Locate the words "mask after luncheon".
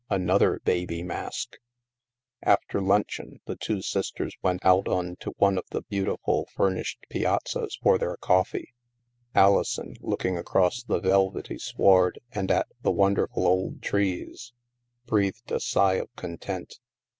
1.03-3.39